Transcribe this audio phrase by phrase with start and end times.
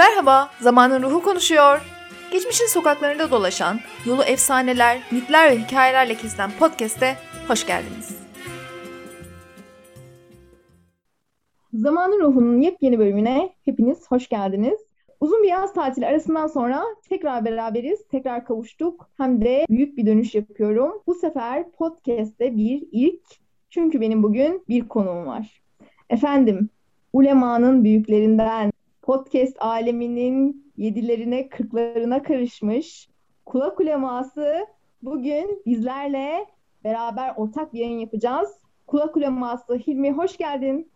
[0.00, 1.80] Merhaba, Zamanın Ruhu konuşuyor.
[2.32, 7.14] Geçmişin sokaklarında dolaşan, yolu efsaneler, mitler ve hikayelerle kesilen podcast'e
[7.48, 8.18] hoş geldiniz.
[11.72, 14.80] Zamanın Ruhu'nun yepyeni bölümüne hepiniz hoş geldiniz.
[15.20, 19.10] Uzun bir yaz tatili arasından sonra tekrar beraberiz, tekrar kavuştuk.
[19.16, 21.02] Hem de büyük bir dönüş yapıyorum.
[21.06, 23.22] Bu sefer podcast'te bir ilk.
[23.70, 25.62] Çünkü benim bugün bir konuğum var.
[26.10, 26.68] Efendim,
[27.12, 28.69] ulemanın büyüklerinden,
[29.02, 33.08] podcast aleminin yedilerine, kırklarına karışmış
[33.50, 34.66] kulak uleması
[35.02, 36.46] bugün bizlerle
[36.84, 38.48] beraber ortak bir yayın yapacağız.
[38.86, 40.90] Kulak uleması Hilmi hoş geldin.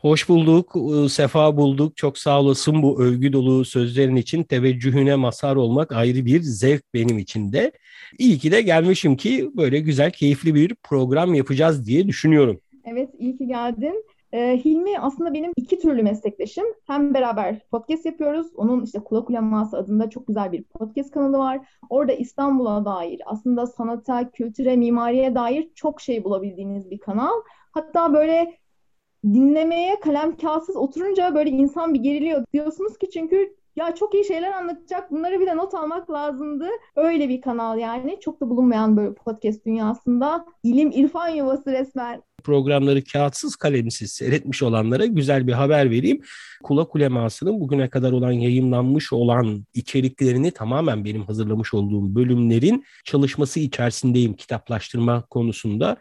[0.00, 1.96] Hoş bulduk, ıı, sefa bulduk.
[1.96, 4.42] Çok sağ olasın bu övgü dolu sözlerin için.
[4.42, 7.72] Teveccühüne mazhar olmak ayrı bir zevk benim için de.
[8.18, 12.60] İyi ki de gelmişim ki böyle güzel, keyifli bir program yapacağız diye düşünüyorum.
[12.84, 14.04] Evet, iyi ki geldin.
[14.32, 16.64] Ee, Hilmi aslında benim iki türlü meslektaşım.
[16.86, 18.46] Hem beraber podcast yapıyoruz.
[18.56, 21.68] Onun işte Kulak Uleması adında çok güzel bir podcast kanalı var.
[21.90, 27.32] Orada İstanbul'a dair, aslında sanata, kültüre, mimariye dair çok şey bulabildiğiniz bir kanal.
[27.72, 28.56] Hatta böyle
[29.24, 32.44] dinlemeye kalem kağıtsız oturunca böyle insan bir geriliyor.
[32.52, 35.10] Diyorsunuz ki çünkü ya çok iyi şeyler anlatacak.
[35.10, 36.68] Bunları bir de not almak lazımdı.
[36.96, 38.20] Öyle bir kanal yani.
[38.20, 40.46] Çok da bulunmayan böyle podcast dünyasında.
[40.62, 42.22] ilim irfan yuvası resmen.
[42.40, 46.20] Programları kağıtsız kalemsiz seyretmiş olanlara güzel bir haber vereyim.
[46.62, 54.34] Kulak ulemasının bugüne kadar olan yayınlanmış olan içeriklerini tamamen benim hazırlamış olduğum bölümlerin çalışması içerisindeyim
[54.34, 55.96] kitaplaştırma konusunda.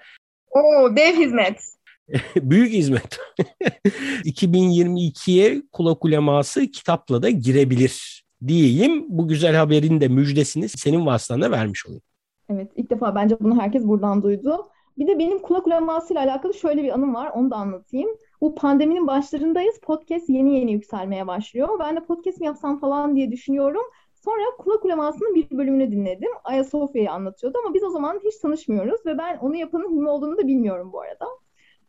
[0.51, 1.61] Oo dev hizmet.
[2.35, 3.19] Büyük hizmet.
[4.25, 9.05] 2022'ye kulak uleması kitapla da girebilir diyeyim.
[9.07, 12.03] Bu güzel haberin de müjdesini senin vasıtanda vermiş olayım.
[12.49, 14.69] Evet ilk defa bence bunu herkes buradan duydu.
[14.99, 17.31] Bir de benim kulak uleması ile alakalı şöyle bir anım var.
[17.35, 18.09] Onu da anlatayım.
[18.41, 19.79] Bu pandeminin başlarındayız.
[19.79, 21.79] Podcast yeni yeni yükselmeye başlıyor.
[21.79, 23.81] Ben de podcast mi yapsam falan diye düşünüyorum.
[24.15, 26.29] Sonra kulak ulemasının bir bölümünü dinledim.
[26.43, 30.47] Ayasofya'yı anlatıyordu ama biz o zaman hiç tanışmıyoruz ve ben onu yapanın Hilmi olduğunu da
[30.47, 31.25] bilmiyorum bu arada.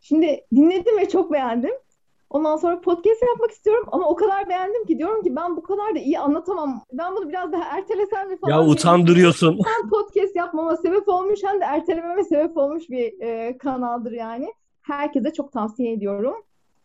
[0.00, 1.72] Şimdi dinledim ve çok beğendim.
[2.30, 5.94] Ondan sonra podcast yapmak istiyorum ama o kadar beğendim ki diyorum ki ben bu kadar
[5.94, 6.84] da iyi anlatamam.
[6.92, 8.52] Ben bunu biraz daha ertelesem mi falan.
[8.52, 9.60] Ya utandırıyorsun.
[9.64, 14.52] Hem podcast yapmama sebep olmuş hem de ertelememe sebep olmuş bir e, kanaldır yani.
[14.82, 16.34] Herkese çok tavsiye ediyorum.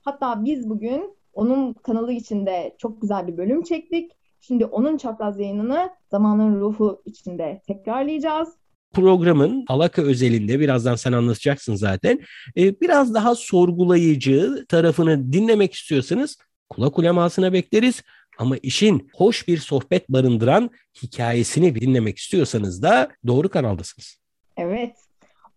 [0.01, 4.11] Hatta biz bugün onun kanalı içinde çok güzel bir bölüm çektik.
[4.41, 8.57] Şimdi onun çapraz yayınını Zamanın Ruhu içinde tekrarlayacağız
[8.95, 12.19] programın Alaka özelinde birazdan sen anlatacaksın zaten.
[12.57, 16.37] E, biraz daha sorgulayıcı tarafını dinlemek istiyorsanız
[16.69, 18.01] kulak ulemasına bekleriz.
[18.37, 20.69] Ama işin hoş bir sohbet barındıran
[21.03, 24.17] hikayesini dinlemek istiyorsanız da doğru kanaldasınız.
[24.57, 24.95] Evet.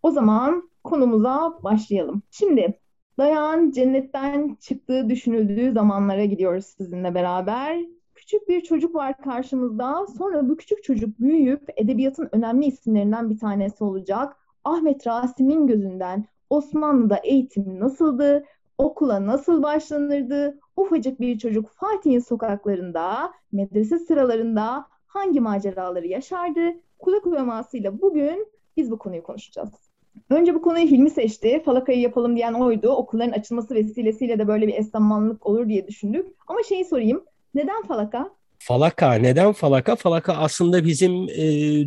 [0.03, 2.23] O zaman konumuza başlayalım.
[2.31, 2.79] Şimdi
[3.19, 7.79] Dayan cennetten çıktığı düşünüldüğü zamanlara gidiyoruz sizinle beraber
[8.29, 10.07] küçük bir çocuk var karşımızda.
[10.19, 14.37] Sonra bu küçük çocuk büyüyüp edebiyatın önemli isimlerinden bir tanesi olacak.
[14.65, 18.45] Ahmet Rasim'in gözünden Osmanlı'da eğitim nasıldı?
[18.79, 20.59] Okula nasıl başlanırdı?
[20.77, 26.61] Ufacık bir çocuk Fatih'in sokaklarında, medrese sıralarında hangi maceraları yaşardı?
[26.99, 28.47] Kulak ulemasıyla bugün
[28.77, 29.71] biz bu konuyu konuşacağız.
[30.31, 31.63] Önce bu konuyu Hilmi seçti.
[31.65, 32.89] Falakayı yapalım diyen oydu.
[32.89, 36.27] Okulların açılması vesilesiyle de böyle bir esnamanlık olur diye düşündük.
[36.47, 37.25] Ama şeyi sorayım.
[37.59, 38.31] Neden falaka?
[38.59, 39.15] Falaka.
[39.15, 39.97] Neden falaka?
[39.97, 41.43] Falaka aslında bizim e,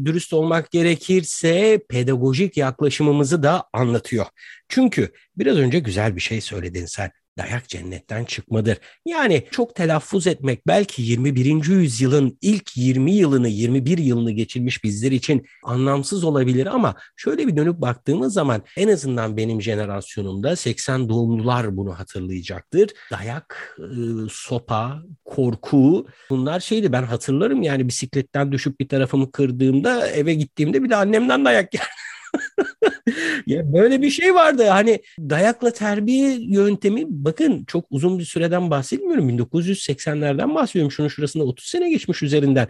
[0.05, 4.25] dürüst olmak gerekirse pedagojik yaklaşımımızı da anlatıyor.
[4.69, 8.78] Çünkü biraz önce güzel bir şey söyledin sen dayak cennetten çıkmadır.
[9.06, 11.66] Yani çok telaffuz etmek belki 21.
[11.66, 17.81] yüzyılın ilk 20 yılını 21 yılını geçirmiş bizler için anlamsız olabilir ama şöyle bir dönüp
[17.81, 22.90] baktığımız zaman en azından benim jenerasyonumda 80 doğumlular bunu hatırlayacaktır.
[23.12, 30.34] Dayak, ıı, sopa, korku bunlar şeydi ben hatırlarım yani bisikletten düşüp bir tarafımı kırdığımda eve
[30.34, 31.90] gittiğimde bir de annemden dayak yerdim.
[33.47, 34.64] ya böyle bir şey vardı.
[34.68, 39.30] Hani dayakla terbiye yöntemi bakın çok uzun bir süreden bahsetmiyorum.
[39.30, 40.92] 1980'lerden bahsediyorum.
[40.92, 42.68] Şunun şurasında 30 sene geçmiş üzerinden.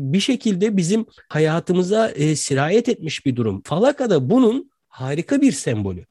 [0.00, 3.62] Bir şekilde bizim hayatımıza e, sirayet etmiş bir durum.
[3.64, 6.06] Falaka da bunun harika bir sembolü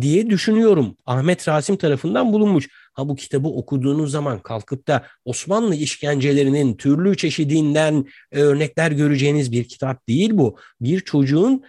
[0.00, 0.96] diye düşünüyorum.
[1.06, 2.68] Ahmet Rasim tarafından bulunmuş.
[2.92, 9.64] Ha bu kitabı okuduğunuz zaman kalkıp da Osmanlı işkencelerinin türlü çeşidinden e, örnekler göreceğiniz bir
[9.68, 10.56] kitap değil bu.
[10.80, 11.62] Bir çocuğun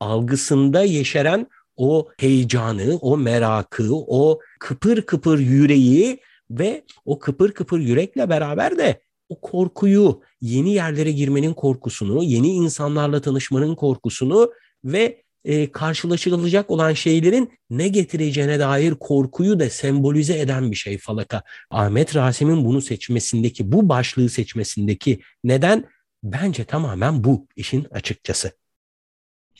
[0.00, 6.20] algısında yeşeren o heyecanı, o merakı, o kıpır kıpır yüreği
[6.50, 13.20] ve o kıpır kıpır yürekle beraber de o korkuyu, yeni yerlere girmenin korkusunu, yeni insanlarla
[13.20, 14.52] tanışmanın korkusunu
[14.84, 21.42] ve e, karşılaşılacak olan şeylerin ne getireceğine dair korkuyu da sembolize eden bir şey falaka.
[21.70, 25.84] Ahmet Rasim'in bunu seçmesindeki, bu başlığı seçmesindeki neden
[26.22, 28.59] bence tamamen bu işin açıkçası.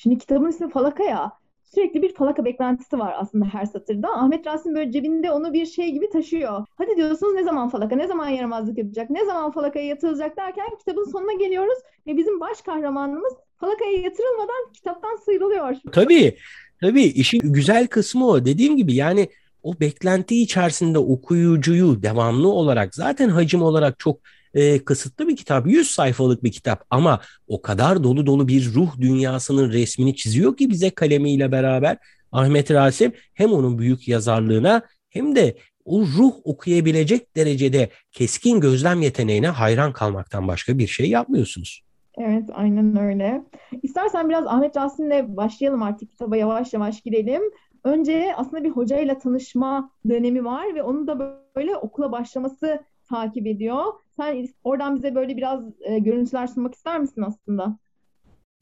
[0.03, 1.33] Şimdi kitabın ismi Falaka ya.
[1.75, 4.09] Sürekli bir falaka beklentisi var aslında her satırda.
[4.09, 6.67] Ahmet Rasim böyle cebinde onu bir şey gibi taşıyor.
[6.79, 11.11] Hadi diyorsunuz ne zaman falaka, ne zaman yaramazlık yapacak, ne zaman falakaya yatırılacak derken kitabın
[11.13, 15.77] sonuna geliyoruz ve bizim baş kahramanımız falakaya yatırılmadan kitaptan sıyrılıyor.
[15.93, 16.37] Tabii,
[16.81, 18.45] tabii işin güzel kısmı o.
[18.45, 19.29] Dediğim gibi yani
[19.63, 24.21] o beklenti içerisinde okuyucuyu devamlı olarak zaten hacim olarak çok
[24.55, 25.67] e, kısıtlı bir kitap.
[25.67, 30.71] 100 sayfalık bir kitap ama o kadar dolu dolu bir ruh dünyasının resmini çiziyor ki
[30.71, 31.97] bize kalemiyle beraber
[32.33, 39.49] Ahmet Rasim hem onun büyük yazarlığına hem de o ruh okuyabilecek derecede keskin gözlem yeteneğine
[39.49, 41.83] hayran kalmaktan başka bir şey yapmıyorsunuz.
[42.19, 43.43] Evet, aynen öyle.
[43.83, 47.43] İstersen biraz Ahmet Rasim'le başlayalım artık kitaba yavaş yavaş girelim.
[47.85, 53.85] Önce aslında bir hocayla tanışma dönemi var ve onun da böyle okula başlaması takip ediyor.
[54.17, 57.79] Sen oradan bize böyle biraz e, görüntüler sunmak ister misin aslında?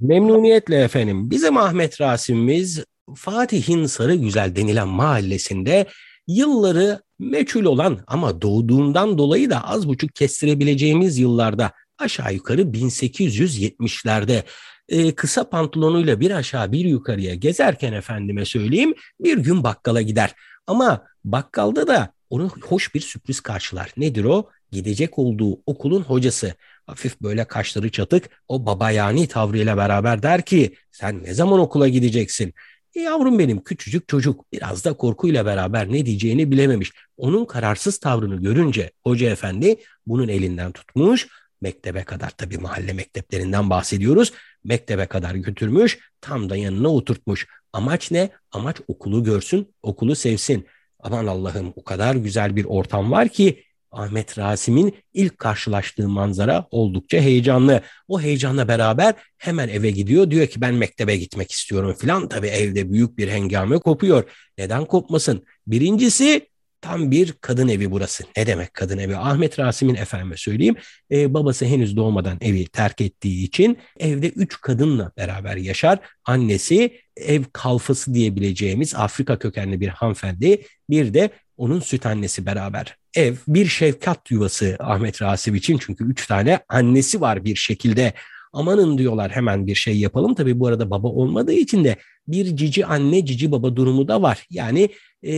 [0.00, 1.30] Memnuniyetle efendim.
[1.30, 2.84] Bizim Ahmet Rasim'imiz
[3.14, 5.86] Fatih'in Sarı Güzel denilen mahallesinde
[6.26, 14.42] yılları meçhul olan ama doğduğundan dolayı da az buçuk kestirebileceğimiz yıllarda aşağı yukarı 1870'lerde
[14.88, 20.34] e, kısa pantolonuyla bir aşağı bir yukarıya gezerken efendime söyleyeyim bir gün bakkala gider.
[20.66, 23.92] Ama bakkalda da onu hoş bir sürpriz karşılar.
[23.96, 24.50] Nedir o?
[24.72, 26.54] Gidecek olduğu okulun hocası.
[26.86, 32.54] Hafif böyle kaşları çatık o babayani tavrıyla beraber der ki sen ne zaman okula gideceksin?
[32.94, 36.92] E yavrum benim küçücük çocuk biraz da korkuyla beraber ne diyeceğini bilememiş.
[37.16, 39.76] Onun kararsız tavrını görünce hoca efendi
[40.06, 41.28] bunun elinden tutmuş
[41.60, 44.32] mektebe kadar tabii mahalle mekteplerinden bahsediyoruz.
[44.64, 47.46] Mektebe kadar götürmüş tam da yanına oturtmuş.
[47.72, 48.30] Amaç ne?
[48.52, 50.66] Amaç okulu görsün, okulu sevsin.
[51.00, 57.18] Aman Allah'ım o kadar güzel bir ortam var ki Ahmet Rasim'in ilk karşılaştığı manzara oldukça
[57.20, 57.82] heyecanlı.
[58.08, 60.30] O heyecanla beraber hemen eve gidiyor.
[60.30, 62.28] Diyor ki ben mektebe gitmek istiyorum filan.
[62.28, 64.30] Tabii evde büyük bir hengame kopuyor.
[64.58, 65.44] Neden kopmasın?
[65.66, 66.48] Birincisi
[66.80, 68.24] tam bir kadın evi burası.
[68.36, 69.16] Ne demek kadın evi?
[69.16, 70.76] Ahmet Rasim'in efendime söyleyeyim.
[71.10, 75.98] E, babası henüz doğmadan evi terk ettiği için evde üç kadınla beraber yaşar.
[76.24, 80.62] Annesi ev kalfası diyebileceğimiz Afrika kökenli bir hanımefendi.
[80.90, 82.96] Bir de onun süt annesi beraber.
[83.14, 88.12] Ev bir şefkat yuvası Ahmet Rasim için çünkü üç tane annesi var bir şekilde.
[88.52, 90.34] Amanın diyorlar hemen bir şey yapalım.
[90.34, 91.96] Tabii bu arada baba olmadığı için de
[92.28, 94.46] bir cici anne cici baba durumu da var.
[94.50, 94.88] Yani
[95.22, 95.36] e,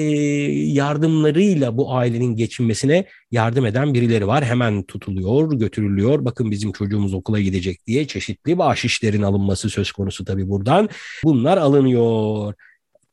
[0.72, 4.44] yardımlarıyla bu ailenin geçinmesine yardım eden birileri var.
[4.44, 6.24] Hemen tutuluyor, götürülüyor.
[6.24, 10.88] Bakın bizim çocuğumuz okula gidecek diye çeşitli bahşişlerin alınması söz konusu tabii buradan.
[11.24, 12.54] Bunlar alınıyor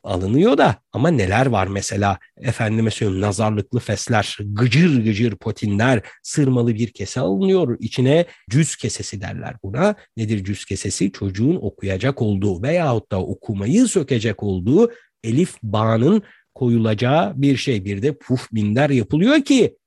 [0.04, 6.94] alınıyor da ama neler var mesela efendime söyleyeyim nazarlıklı fesler, gıcır gıcır potinler, sırmalı bir
[6.94, 7.78] kese alınıyor.
[7.80, 9.96] İçine cüz kesesi derler buna.
[10.18, 11.12] Nedir cüz kesesi?
[11.12, 14.92] Çocuğun okuyacak olduğu veyahut da okumayı sökecek olduğu
[15.24, 16.24] elif bağının
[16.58, 17.86] koyulacağı bir şey.
[17.86, 19.78] Bir de puf minder yapılıyor ki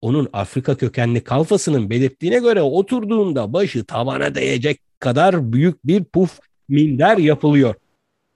[0.00, 7.16] onun Afrika kökenli kalfasının belirttiğine göre oturduğunda başı tavana değecek kadar büyük bir puf minder
[7.16, 7.74] yapılıyor.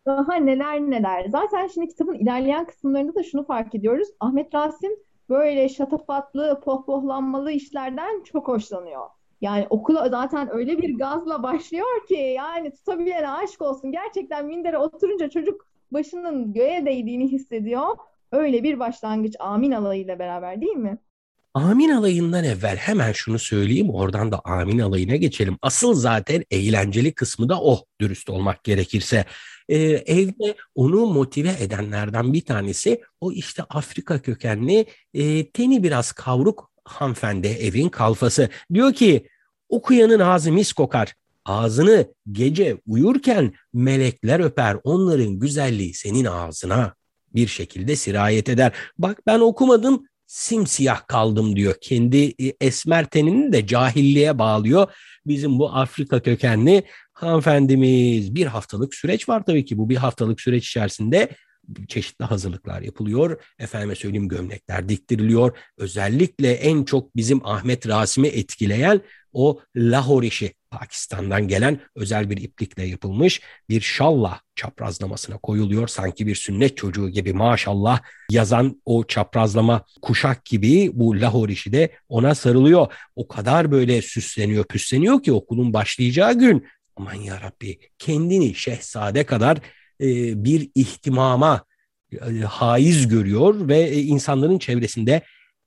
[0.07, 1.27] Daha neler neler.
[1.29, 4.09] Zaten şimdi kitabın ilerleyen kısımlarında da şunu fark ediyoruz.
[4.21, 4.91] Ahmet Rasim
[5.29, 9.07] böyle şatafatlı, pohpohlanmalı işlerden çok hoşlanıyor.
[9.41, 13.93] Yani okula zaten öyle bir gazla başlıyor ki yani tutabilene aşk olsun.
[13.93, 17.87] Gerçekten mindere oturunca çocuk başının göğe değdiğini hissediyor.
[18.33, 20.99] Öyle bir başlangıç Amin alayıyla beraber değil mi?
[21.57, 25.59] Amin alayından evvel hemen şunu söyleyeyim oradan da amin alayına geçelim.
[25.63, 29.25] Asıl zaten eğlenceli kısmı da o dürüst olmak gerekirse.
[29.69, 36.71] Ee, evde onu motive edenlerden bir tanesi o işte Afrika kökenli e, teni biraz kavruk
[36.85, 38.49] hanımefendi evin kalfası.
[38.75, 39.27] Diyor ki
[39.69, 41.15] okuyanın ağzı mis kokar.
[41.47, 46.95] Ağzını gece uyurken melekler öper onların güzelliği senin ağzına
[47.35, 48.73] bir şekilde sirayet eder.
[48.99, 51.75] Bak ben okumadım simsiyah kaldım diyor.
[51.81, 54.93] Kendi e, esmer tenini de cahilliğe bağlıyor.
[55.27, 60.69] Bizim bu Afrika kökenli hanımefendimiz bir haftalık süreç var tabii ki bu bir haftalık süreç
[60.69, 61.29] içerisinde
[61.89, 63.43] çeşitli hazırlıklar yapılıyor.
[63.59, 65.57] Efendime söyleyeyim gömlekler diktiriliyor.
[65.79, 69.01] Özellikle en çok bizim Ahmet Rasim'i etkileyen
[69.37, 75.89] o lahor işi Pakistan'dan gelen özel bir iplikle yapılmış bir şalla çaprazlamasına koyuluyor.
[75.89, 78.01] Sanki bir sünnet çocuğu gibi maşallah
[78.31, 82.93] yazan o çaprazlama kuşak gibi bu lahor işi de ona sarılıyor.
[83.17, 86.67] O kadar böyle süsleniyor püsleniyor ki okulun başlayacağı gün
[86.97, 89.59] aman ya Rabbi kendini şehzade kadar
[90.01, 91.65] e, bir ihtimama
[92.13, 95.23] e, haiz görüyor ve e, insanların çevresinde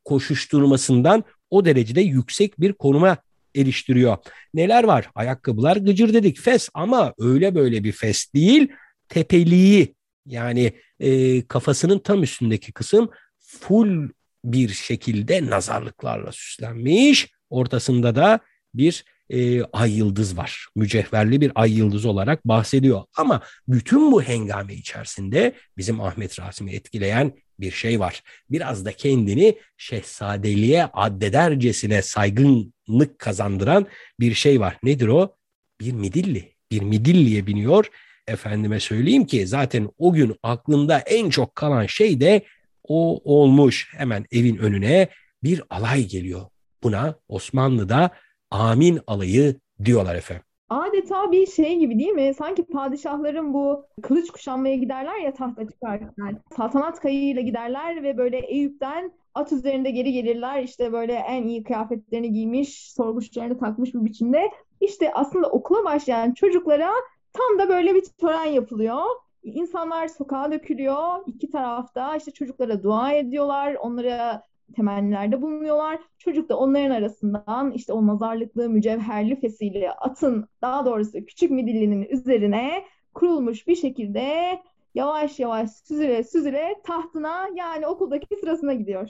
[0.06, 3.18] koşuşturmasından o derecede yüksek bir konuma
[3.62, 4.18] eriştiriyor.
[4.54, 5.10] Neler var?
[5.16, 6.40] Ayakkabılar gıcır dedik.
[6.40, 8.68] Fes ama öyle böyle bir fes değil.
[9.10, 14.10] Tepeliği yani e, kafasının tam üstündeki kısım full
[14.46, 17.28] bir şekilde nazarlıklarla süslenmiş.
[17.50, 18.40] Ortasında da
[18.74, 20.68] bir e, ay yıldız var.
[20.76, 23.04] Mücevherli bir ay yıldız olarak bahsediyor.
[23.18, 28.24] Ama bütün bu hengame içerisinde bizim Ahmet Rasim'i etkileyen bir şey var.
[28.50, 33.88] Biraz da kendini şehzadeliğe addedercesine saygınlık kazandıran
[34.20, 34.78] bir şey var.
[34.84, 35.36] Nedir o?
[35.82, 36.54] Bir midilli.
[36.72, 37.90] Bir midilliye biniyor.
[38.28, 42.46] Efendime söyleyeyim ki zaten o gün aklında en çok kalan şey de
[42.84, 43.94] o olmuş.
[43.98, 45.10] Hemen evin önüne
[45.44, 46.42] bir alay geliyor.
[46.84, 48.12] Buna Osmanlı'da
[48.52, 50.44] amin alayı diyorlar efendim.
[50.70, 52.34] Adeta bir şey gibi değil mi?
[52.34, 56.42] Sanki padişahların bu kılıç kuşanmaya giderler ya tahta çıkarken.
[56.58, 60.64] Saltanat kayığıyla giderler ve böyle Eyüp'ten at üzerinde geri gelirler.
[60.64, 64.52] İşte böyle en iyi kıyafetlerini giymiş, sorguçlarını takmış bir biçimde.
[64.82, 66.92] İşte aslında okula başlayan çocuklara
[67.34, 69.04] tam da böyle bir tören yapılıyor.
[69.44, 71.24] İnsanlar sokağa dökülüyor.
[71.28, 73.74] İki tarafta işte çocuklara dua ediyorlar.
[73.74, 74.44] Onlara
[74.76, 76.00] temennilerde bulunuyorlar.
[76.18, 82.86] Çocuk da onların arasından işte o nazarlıklı, mücevherli fesiyle atın daha doğrusu küçük midillinin üzerine
[83.14, 84.60] kurulmuş bir şekilde
[84.96, 89.10] yavaş yavaş süzüle süzüle tahtına yani okuldaki sırasına gidiyor.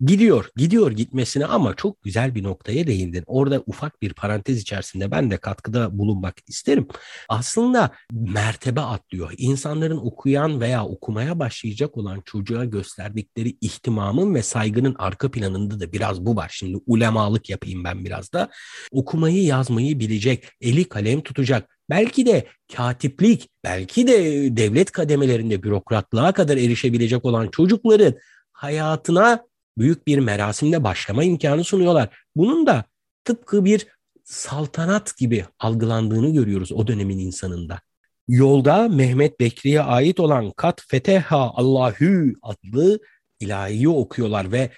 [0.00, 3.24] Gidiyor, gidiyor gitmesine ama çok güzel bir noktaya değindin.
[3.26, 6.88] Orada ufak bir parantez içerisinde ben de katkıda bulunmak isterim.
[7.28, 9.32] Aslında mertebe atlıyor.
[9.36, 16.24] İnsanların okuyan veya okumaya başlayacak olan çocuğa gösterdikleri ihtimamın ve saygının arka planında da biraz
[16.24, 16.50] bu var.
[16.52, 18.48] Şimdi ulemalık yapayım ben biraz da.
[18.92, 24.16] Okumayı yazmayı bilecek, eli kalem tutacak, belki de katiplik, belki de
[24.56, 28.14] devlet kademelerinde bürokratlığa kadar erişebilecek olan çocukların
[28.52, 32.08] hayatına büyük bir merasimle başlama imkanı sunuyorlar.
[32.36, 32.84] Bunun da
[33.24, 33.86] tıpkı bir
[34.24, 37.80] saltanat gibi algılandığını görüyoruz o dönemin insanında.
[38.28, 42.98] Yolda Mehmet Bekri'ye ait olan Kat Feteha Allahü adlı
[43.40, 44.70] ilahiyi okuyorlar ve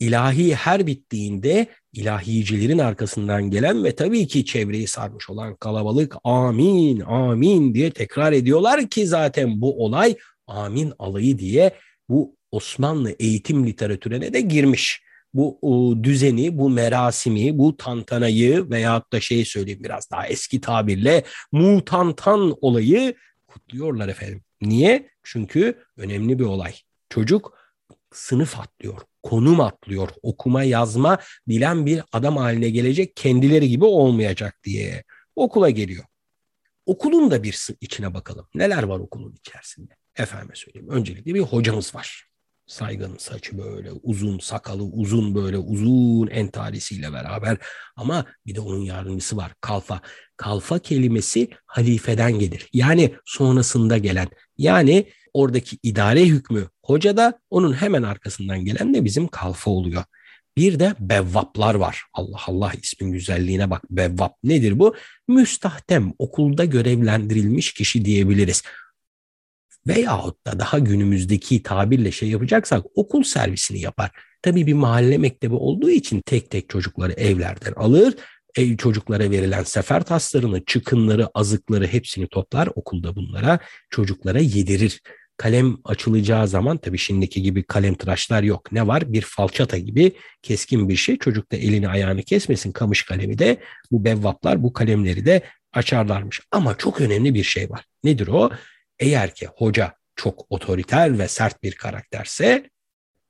[0.00, 7.74] ilahi her bittiğinde ilahicilerin arkasından gelen ve tabii ki çevreyi sarmış olan kalabalık amin amin
[7.74, 10.16] diye tekrar ediyorlar ki zaten bu olay
[10.46, 11.74] amin alayı diye
[12.08, 15.02] bu Osmanlı eğitim literatürüne de girmiş.
[15.34, 21.24] Bu o, düzeni, bu merasimi, bu tantanayı veyahut da şey söyleyeyim biraz daha eski tabirle
[21.52, 23.14] mutantan olayı
[23.46, 24.42] kutluyorlar efendim.
[24.60, 25.10] Niye?
[25.22, 26.74] Çünkü önemli bir olay.
[27.08, 27.58] Çocuk
[28.12, 35.04] sınıf atlıyor, konum atlıyor, okuma yazma bilen bir adam haline gelecek kendileri gibi olmayacak diye
[35.36, 36.04] okula geliyor.
[36.86, 38.46] Okulun da bir içine bakalım.
[38.54, 39.92] Neler var okulun içerisinde?
[40.16, 40.88] Efendime söyleyeyim.
[40.90, 42.29] Öncelikle bir hocamız var.
[42.70, 47.58] Saygın saçı böyle uzun, sakalı uzun böyle uzun entarisiyle beraber.
[47.96, 50.00] Ama bir de onun yardımcısı var kalfa.
[50.36, 52.68] Kalfa kelimesi halifeden gelir.
[52.72, 54.28] Yani sonrasında gelen.
[54.58, 60.04] Yani oradaki idare hükmü hoca da onun hemen arkasından gelen de bizim kalfa oluyor.
[60.56, 62.02] Bir de bevvaplar var.
[62.14, 63.82] Allah Allah ismin güzelliğine bak.
[63.90, 64.94] Bevvap nedir bu?
[65.28, 68.62] Müstahdem okulda görevlendirilmiş kişi diyebiliriz
[69.86, 74.10] veyahut da daha günümüzdeki tabirle şey yapacaksak okul servisini yapar.
[74.42, 78.14] Tabii bir mahalle mektebi olduğu için tek tek çocukları evlerden alır.
[78.56, 83.58] Ev çocuklara verilen sefer taslarını, çıkınları, azıkları hepsini toplar okulda bunlara
[83.90, 85.00] çocuklara yedirir.
[85.36, 88.72] Kalem açılacağı zaman tabii şimdiki gibi kalem tıraşlar yok.
[88.72, 89.12] Ne var?
[89.12, 91.18] Bir falçata gibi keskin bir şey.
[91.18, 93.60] Çocuk da elini ayağını kesmesin kamış kalemi de
[93.90, 96.40] bu bevvaplar bu kalemleri de açarlarmış.
[96.50, 97.84] Ama çok önemli bir şey var.
[98.04, 98.50] Nedir o?
[99.00, 102.70] Eğer ki hoca çok otoriter ve sert bir karakterse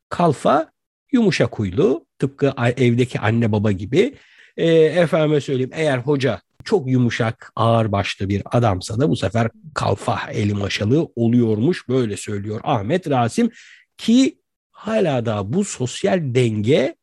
[0.08, 0.72] kalfa
[1.12, 4.14] yumuşak huylu tıpkı evdeki anne baba gibi
[4.56, 10.30] e, efendime söyleyeyim eğer hoca çok yumuşak ağır başlı bir adamsa da bu sefer kalfa
[10.30, 13.50] eli maşalı oluyormuş böyle söylüyor Ahmet Rasim
[13.96, 14.38] ki
[14.70, 16.96] hala da bu sosyal denge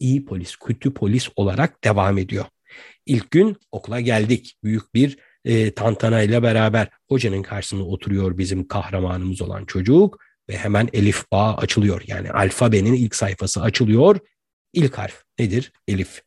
[0.00, 2.44] iyi polis, kötü polis olarak devam ediyor.
[3.06, 4.56] İlk gün okula geldik.
[4.64, 10.88] Büyük bir e, tantana ile beraber hocanın karşısında oturuyor bizim kahramanımız olan çocuk ve hemen
[10.92, 12.02] elif bağ açılıyor.
[12.06, 14.18] Yani alfabenin ilk sayfası açılıyor.
[14.72, 15.72] İlk harf nedir?
[15.88, 16.22] Elif.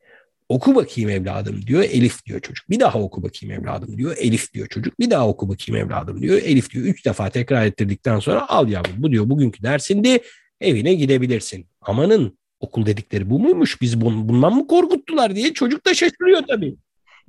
[0.50, 1.84] Oku bakayım evladım diyor.
[1.84, 2.70] Elif diyor çocuk.
[2.70, 4.16] Bir daha oku bakayım evladım diyor.
[4.18, 5.00] Elif diyor çocuk.
[5.00, 6.42] Bir daha oku bakayım evladım diyor.
[6.44, 6.86] Elif diyor.
[6.86, 10.20] Üç defa tekrar ettirdikten sonra al yavrum bu diyor bugünkü dersindi
[10.62, 11.68] evine gidebilirsin.
[11.82, 13.82] Amanın okul dedikleri bu muymuş?
[13.82, 16.76] Biz bundan mı korkuttular diye çocuk da şaşırıyor tabii.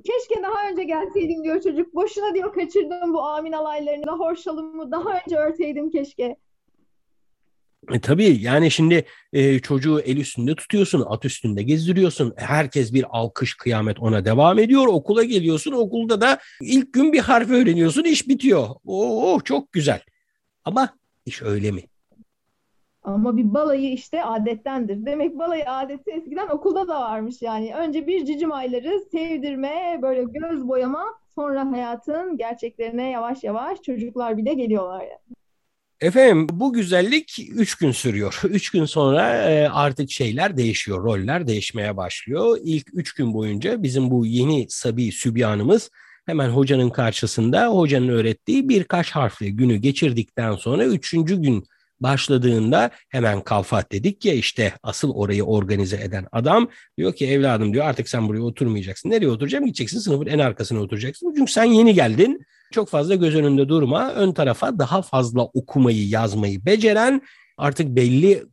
[0.05, 1.95] Keşke daha önce gelseydim diyor çocuk.
[1.95, 4.07] Boşuna diyor kaçırdım bu amin alaylarını.
[4.07, 6.35] Lahor şalımı daha önce örteydim keşke.
[7.91, 12.33] E, tabii yani şimdi e, çocuğu el üstünde tutuyorsun, at üstünde gezdiriyorsun.
[12.37, 14.87] Herkes bir alkış kıyamet ona devam ediyor.
[14.87, 18.67] Okula geliyorsun, okulda da ilk gün bir harf öğreniyorsun, iş bitiyor.
[18.85, 20.01] Oo çok güzel.
[20.63, 21.83] Ama iş öyle mi?
[23.03, 25.05] Ama bir balayı işte adettendir.
[25.05, 27.75] Demek balayı adeti eskiden okulda da varmış yani.
[27.75, 31.05] Önce bir cicim ayları sevdirme, böyle göz boyama,
[31.35, 35.37] sonra hayatın gerçeklerine yavaş yavaş çocuklar bile geliyorlar yani.
[36.01, 38.41] Efendim bu güzellik üç gün sürüyor.
[38.49, 42.57] Üç gün sonra e, artık şeyler değişiyor, roller değişmeye başlıyor.
[42.63, 45.89] İlk üç gün boyunca bizim bu yeni sabi sübyanımız
[46.25, 51.63] hemen hocanın karşısında hocanın öğrettiği birkaç harfli günü geçirdikten sonra üçüncü gün
[52.01, 57.85] başladığında hemen kalfat dedik ya işte asıl orayı organize eden adam diyor ki evladım diyor
[57.85, 59.09] artık sen buraya oturmayacaksın.
[59.09, 59.65] Nereye oturacaksın?
[59.65, 61.33] Gideceksin sınıfın en arkasına oturacaksın.
[61.37, 62.45] Çünkü sen yeni geldin.
[62.71, 64.11] Çok fazla göz önünde durma.
[64.11, 67.21] Ön tarafa daha fazla okumayı, yazmayı beceren
[67.57, 68.43] artık belli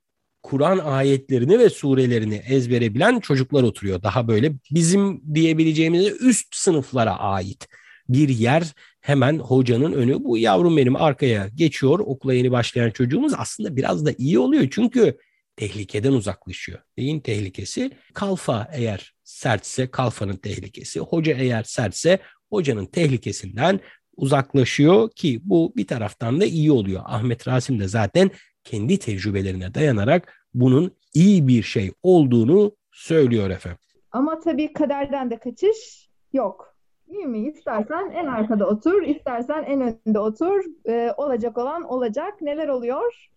[0.42, 4.02] Kur'an ayetlerini ve surelerini ezbere bilen çocuklar oturuyor.
[4.02, 7.68] Daha böyle bizim diyebileceğimiz üst sınıflara ait
[8.08, 10.24] bir yer hemen hocanın önü.
[10.24, 11.98] Bu yavrum benim arkaya geçiyor.
[11.98, 14.68] Okula yeni başlayan çocuğumuz aslında biraz da iyi oluyor.
[14.70, 15.18] Çünkü
[15.56, 16.78] tehlikeden uzaklaşıyor.
[16.98, 17.90] Neyin tehlikesi?
[18.14, 21.00] Kalfa eğer sertse kalfanın tehlikesi.
[21.00, 22.18] Hoca eğer sertse
[22.50, 23.80] hocanın tehlikesinden
[24.16, 27.02] uzaklaşıyor ki bu bir taraftan da iyi oluyor.
[27.04, 28.30] Ahmet Rasim de zaten
[28.64, 33.78] kendi tecrübelerine dayanarak bunun iyi bir şey olduğunu söylüyor efendim.
[34.12, 36.77] Ama tabii kaderden de kaçış yok.
[37.10, 37.48] Değil mi?
[37.48, 40.64] İstersen en arkada otur, istersen en önde otur.
[40.88, 42.42] Ee, olacak olan olacak.
[42.42, 43.28] Neler oluyor?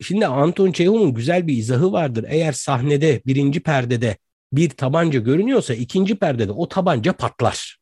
[0.00, 2.24] Şimdi Anton Çehov'un güzel bir izahı vardır.
[2.28, 4.16] Eğer sahnede birinci perdede
[4.52, 7.78] bir tabanca görünüyorsa ikinci perdede o tabanca patlar.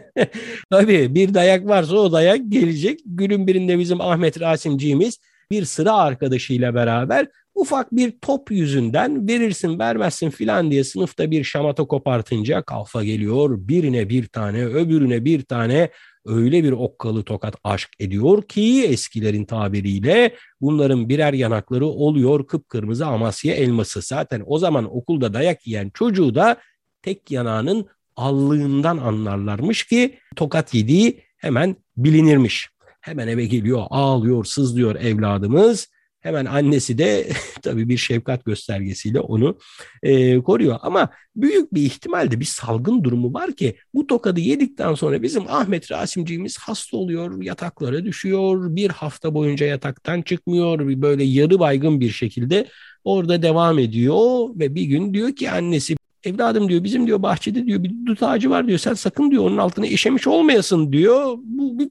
[0.70, 3.00] Tabii bir dayak varsa o dayak gelecek.
[3.04, 5.18] Günün birinde bizim Ahmet Rasimciğimiz
[5.50, 11.84] bir sıra arkadaşıyla beraber ufak bir top yüzünden verirsin vermezsin filan diye sınıfta bir şamata
[11.84, 13.68] kopartınca kafa geliyor.
[13.68, 15.90] Birine bir tane öbürüne bir tane
[16.26, 23.54] öyle bir okkalı tokat aşk ediyor ki eskilerin tabiriyle bunların birer yanakları oluyor kıpkırmızı Amasya
[23.54, 24.02] elması.
[24.02, 26.56] Zaten o zaman okulda dayak yiyen çocuğu da
[27.02, 32.68] tek yanağının allığından anlarlarmış ki tokat yediği hemen bilinirmiş.
[33.00, 35.88] Hemen eve geliyor, ağlıyor, sızlıyor evladımız.
[36.26, 37.28] Hemen annesi de
[37.62, 39.58] tabii bir şefkat göstergesiyle onu
[40.02, 40.78] e, koruyor.
[40.82, 45.90] Ama büyük bir ihtimalle bir salgın durumu var ki bu tokadı yedikten sonra bizim Ahmet
[45.92, 48.76] Rasimciğimiz hasta oluyor, yataklara düşüyor.
[48.76, 51.02] Bir hafta boyunca yataktan çıkmıyor.
[51.02, 52.66] Böyle yarı baygın bir şekilde
[53.04, 57.82] orada devam ediyor ve bir gün diyor ki annesi evladım diyor bizim diyor bahçede diyor
[57.82, 61.38] bir dut ağacı var diyor sen sakın diyor onun altına işemiş olmayasın diyor.
[61.42, 61.90] Bu bir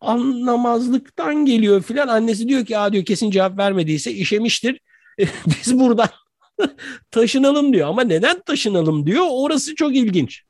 [0.00, 2.08] anlamazlıktan geliyor filan.
[2.08, 4.80] Annesi diyor ki Aa diyor kesin cevap vermediyse işemiştir.
[5.46, 6.08] Biz buradan
[7.10, 7.88] taşınalım diyor.
[7.88, 9.26] Ama neden taşınalım diyor.
[9.30, 10.42] Orası çok ilginç.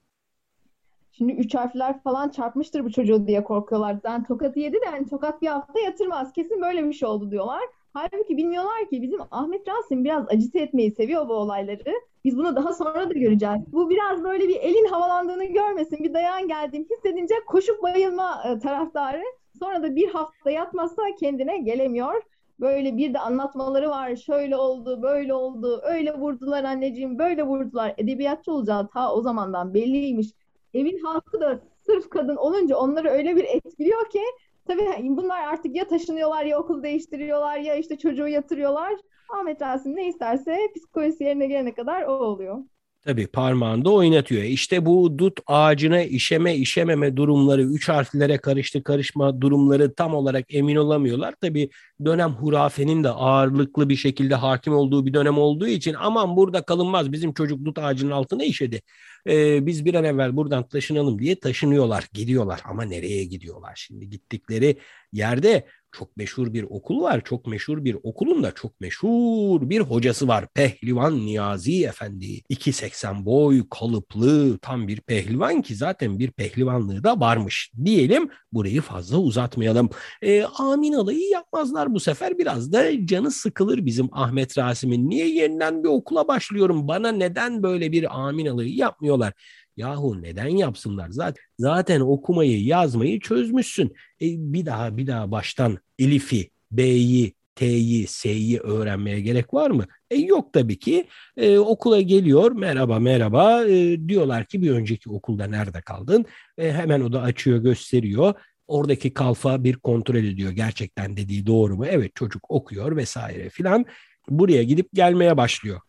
[1.13, 3.97] Şimdi üç harfler falan çarpmıştır bu çocuğu diye korkuyorlar.
[4.05, 6.33] Yani tokat yedi de yani tokat bir hafta yatırmaz.
[6.33, 7.61] Kesin böyle bir şey oldu diyorlar.
[7.93, 11.95] Halbuki bilmiyorlar ki bizim Ahmet Rasim biraz acite etmeyi seviyor bu olayları.
[12.25, 13.73] Biz bunu daha sonra da göreceğiz.
[13.73, 19.23] Bu biraz böyle bir elin havalandığını görmesin, bir dayan geldiğini hissedince koşup bayılma e, taraftarı.
[19.59, 22.23] Sonra da bir hafta yatmazsa kendine gelemiyor.
[22.61, 24.17] Böyle bir de anlatmaları var.
[24.17, 27.95] Şöyle oldu, böyle oldu, öyle vurdular anneciğim, böyle vurdular.
[27.99, 30.29] Edebiyatçı olacağı ta o zamandan belliymiş.
[30.75, 34.23] Evin halkı da sırf kadın olunca onları öyle bir etkiliyor ki
[34.67, 38.95] tabii bunlar artık ya taşınıyorlar ya okul değiştiriyorlar ya işte çocuğu yatırıyorlar.
[39.39, 42.59] Ahmet Rasim ne isterse psikolojisi yerine gelene kadar o oluyor.
[43.05, 44.43] Tabii parmağında oynatıyor.
[44.43, 50.77] İşte bu dut ağacına işeme işememe durumları, üç harflere karıştı karışma durumları tam olarak emin
[50.77, 51.35] olamıyorlar.
[51.41, 51.71] Tabii
[52.05, 57.13] dönem hurafenin de ağırlıklı bir şekilde hakim olduğu bir dönem olduğu için aman burada kalınmaz
[57.13, 58.83] bizim çocuk dut ağacının altına işedi.
[59.29, 62.61] Ee, biz bir an evvel buradan taşınalım diye taşınıyorlar, gidiyorlar.
[62.65, 63.73] Ama nereye gidiyorlar?
[63.77, 64.77] Şimdi gittikleri
[65.13, 67.21] yerde çok meşhur bir okul var.
[67.25, 70.47] Çok meşhur bir okulun da çok meşhur bir hocası var.
[70.55, 72.27] Pehlivan Niyazi Efendi.
[72.27, 77.71] 2.80 boy, kalıplı, tam bir pehlivan ki zaten bir pehlivanlığı da varmış.
[77.85, 79.91] Diyelim burayı fazla uzatmayalım.
[80.23, 82.39] E, amin alayı yapmazlar bu sefer.
[82.39, 85.11] Biraz da canı sıkılır bizim Ahmet Rasim'in.
[85.11, 86.89] Niye yeniden bir okula başlıyorum?
[86.89, 89.33] Bana neden böyle bir amin alayı yapmıyorlar?
[89.77, 91.11] Yahu neden yapsınlar?
[91.11, 93.87] Zaten, zaten okumayı yazmayı çözmüşsün.
[94.23, 99.85] E, bir daha bir daha baştan Elif'i, B'yi, T'yi, S'yi öğrenmeye gerek var mı?
[100.11, 101.07] E yok tabii ki.
[101.37, 103.65] E, okula geliyor, merhaba merhaba.
[103.65, 106.25] E, diyorlar ki bir önceki okulda nerede kaldın?
[106.59, 108.35] E, hemen o da açıyor, gösteriyor.
[108.67, 110.51] Oradaki kalfa bir kontrol ediyor.
[110.51, 111.87] Gerçekten dediği doğru mu?
[111.87, 113.87] Evet çocuk okuyor vesaire filan.
[114.29, 115.81] Buraya gidip gelmeye başlıyor.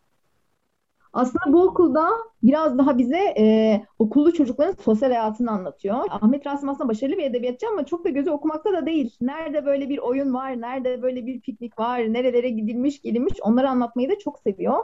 [1.13, 2.09] Aslında bu okulda
[2.43, 5.97] biraz daha bize e, okullu çocukların sosyal hayatını anlatıyor.
[6.09, 9.15] Ahmet Rasim aslında başarılı bir edebiyatçı ama çok da gözü okumakta da değil.
[9.21, 14.09] Nerede böyle bir oyun var, nerede böyle bir piknik var, nerelere gidilmiş, gelinmiş onları anlatmayı
[14.09, 14.83] da çok seviyor.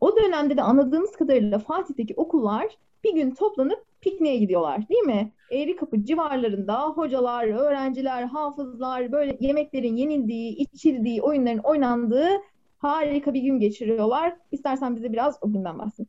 [0.00, 2.66] O dönemde de anladığımız kadarıyla Fatih'teki okullar
[3.04, 5.32] bir gün toplanıp pikniğe gidiyorlar değil mi?
[5.50, 12.28] Eğri Kapı civarlarında hocalar, öğrenciler, hafızlar böyle yemeklerin yenildiği, içildiği, oyunların oynandığı
[12.78, 14.36] harika bir gün geçiriyorlar.
[14.52, 16.08] İstersen bize biraz o günden bahset.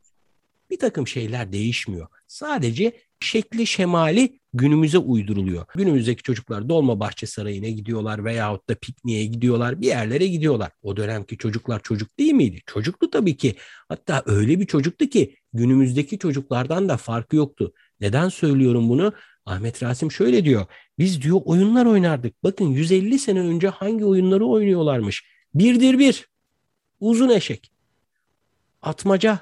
[0.69, 2.07] Bir takım şeyler değişmiyor.
[2.27, 5.65] Sadece şekli şemali günümüze uyduruluyor.
[5.75, 10.71] Günümüzdeki çocuklar Dolmabahçe Sarayı'na gidiyorlar veyahut da pikniğe gidiyorlar, bir yerlere gidiyorlar.
[10.81, 12.59] O dönemki çocuklar çocuk değil miydi?
[12.65, 13.55] Çocuktu tabii ki.
[13.89, 17.73] Hatta öyle bir çocuktu ki günümüzdeki çocuklardan da farkı yoktu.
[17.99, 19.13] Neden söylüyorum bunu?
[19.45, 20.65] Ahmet Rasim şöyle diyor.
[20.99, 22.43] Biz diyor oyunlar oynardık.
[22.43, 25.23] Bakın 150 sene önce hangi oyunları oynuyorlarmış?
[25.53, 26.28] Birdir bir.
[26.99, 27.71] Uzun eşek.
[28.81, 29.39] Atmaca.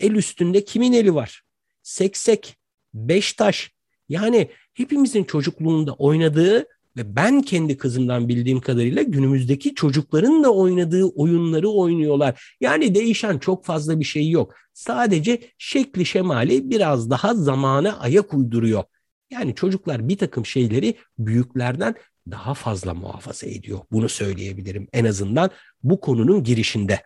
[0.00, 1.42] El üstünde kimin eli var?
[1.82, 2.56] Seksek.
[2.94, 3.72] Beş taş.
[4.08, 11.68] Yani hepimizin çocukluğunda oynadığı ve ben kendi kızımdan bildiğim kadarıyla günümüzdeki çocukların da oynadığı oyunları
[11.68, 12.56] oynuyorlar.
[12.60, 14.54] Yani değişen çok fazla bir şey yok.
[14.74, 18.84] Sadece şekli şemali biraz daha zamana ayak uyduruyor.
[19.30, 21.94] Yani çocuklar bir takım şeyleri büyüklerden
[22.30, 23.80] daha fazla muhafaza ediyor.
[23.92, 25.50] Bunu söyleyebilirim en azından
[25.82, 27.02] bu konunun girişinde.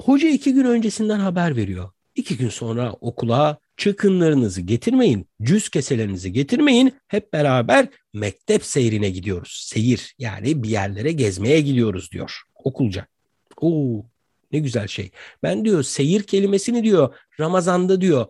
[0.00, 1.90] Hoca iki gün öncesinden haber veriyor.
[2.14, 6.92] İki gün sonra okula çıkınlarınızı getirmeyin, cüz keselerinizi getirmeyin.
[7.08, 9.66] Hep beraber mektep seyrine gidiyoruz.
[9.68, 13.06] Seyir yani bir yerlere gezmeye gidiyoruz diyor okulca.
[13.60, 14.04] Oo
[14.52, 15.10] ne güzel şey.
[15.42, 18.26] Ben diyor seyir kelimesini diyor Ramazan'da diyor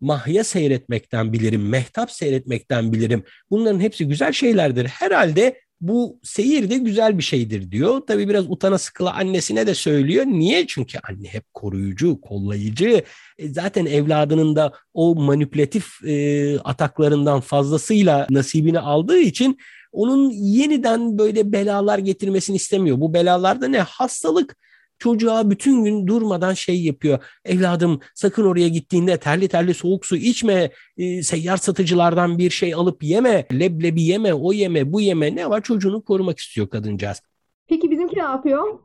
[0.00, 3.24] mahya seyretmekten bilirim, mehtap seyretmekten bilirim.
[3.50, 4.86] Bunların hepsi güzel şeylerdir.
[4.86, 8.00] Herhalde bu seyir de güzel bir şeydir diyor.
[8.06, 10.26] Tabi biraz utana sıkıla annesine de söylüyor.
[10.26, 10.66] Niye?
[10.66, 13.02] Çünkü anne hep koruyucu, kollayıcı.
[13.38, 19.58] E zaten evladının da o manipülatif e, ataklarından fazlasıyla nasibini aldığı için
[19.92, 23.00] onun yeniden böyle belalar getirmesini istemiyor.
[23.00, 23.78] Bu belalar da ne?
[23.78, 24.56] Hastalık
[24.98, 27.18] çocuğa bütün gün durmadan şey yapıyor.
[27.44, 30.70] Evladım sakın oraya gittiğinde terli terli soğuk su içme.
[30.96, 33.46] E, seyyar satıcılardan bir şey alıp yeme.
[33.52, 35.36] Leblebi yeme, o yeme, bu yeme.
[35.36, 37.22] Ne var çocuğunu korumak istiyor kadıncağız.
[37.68, 38.78] Peki bizimki ne yapıyor?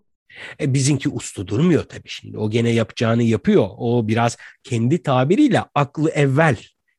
[0.60, 2.38] E, bizimki uslu durmuyor tabii şimdi.
[2.38, 3.68] O gene yapacağını yapıyor.
[3.78, 6.58] O biraz kendi tabiriyle aklı evvel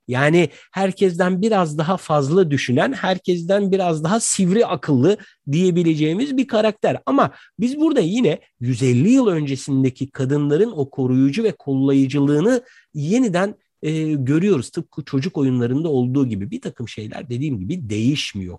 [0.09, 5.17] yani herkesten biraz daha fazla düşünen, herkesten biraz daha sivri akıllı
[5.53, 7.01] diyebileceğimiz bir karakter.
[7.07, 12.63] Ama biz burada yine 150 yıl öncesindeki kadınların o koruyucu ve kollayıcılığını
[12.95, 14.71] yeniden e, görüyoruz.
[14.71, 18.59] Tıpkı çocuk oyunlarında olduğu gibi bir takım şeyler dediğim gibi değişmiyor.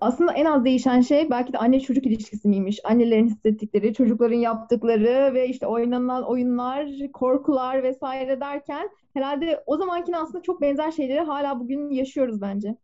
[0.00, 2.80] Aslında en az değişen şey belki de anne çocuk ilişkisi miymiş?
[2.84, 10.42] Annelerin hissettikleri, çocukların yaptıkları ve işte oynanan oyunlar, korkular vesaire derken herhalde o zamankine aslında
[10.42, 12.76] çok benzer şeyleri hala bugün yaşıyoruz bence.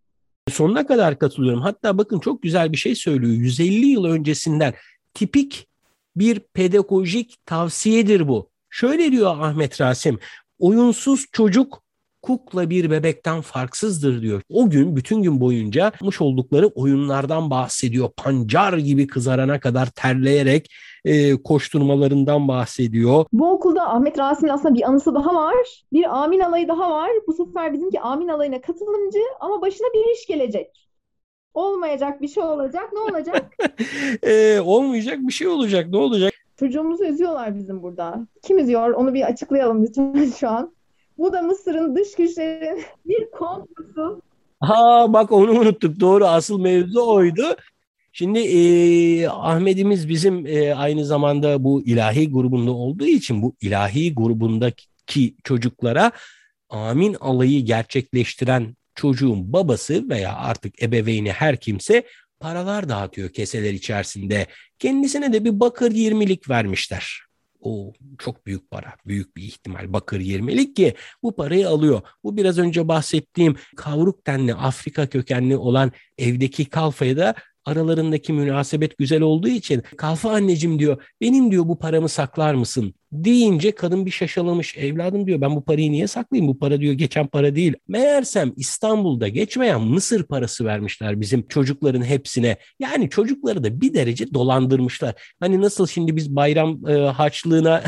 [0.48, 1.60] Sonuna kadar katılıyorum.
[1.60, 3.32] Hatta bakın çok güzel bir şey söylüyor.
[3.32, 4.74] 150 yıl öncesinden
[5.14, 5.68] tipik
[6.16, 8.48] bir pedagojik tavsiyedir bu.
[8.70, 10.18] Şöyle diyor Ahmet Rasim.
[10.58, 11.83] Oyunsuz çocuk
[12.24, 14.42] kukla bir bebekten farksızdır diyor.
[14.50, 18.10] O gün bütün gün boyunca yapmış oldukları oyunlardan bahsediyor.
[18.16, 23.24] Pancar gibi kızarana kadar terleyerek e, koşturmalarından bahsediyor.
[23.32, 25.84] Bu okulda Ahmet Rasim'in aslında bir anısı daha var.
[25.92, 27.10] Bir amin alayı daha var.
[27.26, 30.88] Bu sefer bizimki amin alayına katılımcı ama başına bir iş gelecek.
[31.54, 32.92] Olmayacak bir şey olacak.
[32.92, 33.54] Ne olacak?
[34.22, 35.86] e, olmayacak bir şey olacak.
[35.88, 36.32] Ne olacak?
[36.56, 38.26] Çocuğumuzu üzüyorlar bizim burada.
[38.42, 38.90] Kim üzüyor?
[38.90, 40.74] Onu bir açıklayalım lütfen şu an.
[41.18, 44.22] Bu da Mısır'ın dış güçlerin bir komplosu.
[44.60, 46.00] Ha bak onu unuttuk.
[46.00, 47.56] Doğru asıl mevzu oydu.
[48.12, 55.34] Şimdi e, Ahmet'imiz bizim e, aynı zamanda bu ilahi grubunda olduğu için bu ilahi grubundaki
[55.44, 56.12] çocuklara
[56.68, 62.02] amin alayı gerçekleştiren çocuğun babası veya artık ebeveyni her kimse
[62.40, 64.46] paralar dağıtıyor keseler içerisinde.
[64.78, 67.20] Kendisine de bir bakır yirmilik vermişler.
[67.64, 72.02] O çok büyük para, büyük bir ihtimal bakır 20'lik ki bu parayı alıyor.
[72.24, 79.22] Bu biraz önce bahsettiğim kavruk tenli Afrika kökenli olan evdeki kalfaya da aralarındaki münasebet güzel
[79.22, 82.94] olduğu için Kalfa anneciğim diyor benim diyor bu paramı saklar mısın?
[83.14, 84.78] deyince kadın bir şaşalamış.
[84.78, 86.48] Evladım diyor ben bu parayı niye saklayayım?
[86.48, 87.74] Bu para diyor geçen para değil.
[87.88, 92.56] Meğersem İstanbul'da geçmeyen Mısır parası vermişler bizim çocukların hepsine.
[92.80, 95.14] Yani çocukları da bir derece dolandırmışlar.
[95.40, 97.82] Hani nasıl şimdi biz bayram e, harçlığına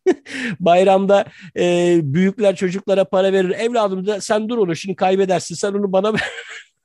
[0.60, 1.24] bayramda
[1.56, 3.50] e, büyükler çocuklara para verir.
[3.50, 6.22] Evladım da sen dur onu şimdi kaybedersin sen onu bana ver.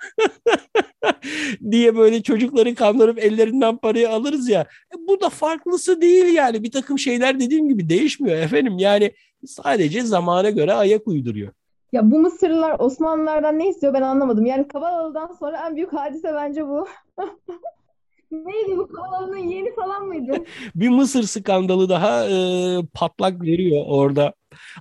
[1.72, 4.62] diye böyle çocukları kandırıp ellerinden parayı alırız ya.
[4.62, 6.64] E, bu da farklısı değil yani.
[6.64, 8.78] Bir takım şeyler dediğim gibi değişmiyor efendim.
[8.78, 9.12] Yani
[9.46, 11.52] sadece zamana göre ayak uyduruyor.
[11.92, 14.46] Ya bu Mısırlılar Osmanlılardan ne istiyor ben anlamadım.
[14.46, 16.88] Yani Kabalalı'dan sonra en büyük hadise bence bu.
[18.32, 20.34] Neydi bu Kabalalı'nın yeğeni falan mıydı?
[20.76, 22.36] bir Mısır skandalı daha e,
[22.94, 24.34] patlak veriyor orada.